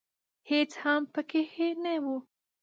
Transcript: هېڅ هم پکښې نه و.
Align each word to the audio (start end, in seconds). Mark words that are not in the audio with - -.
هېڅ 0.49 0.71
هم 0.83 1.01
پکښې 1.13 1.69
نه 1.83 1.93
و. 2.03 2.05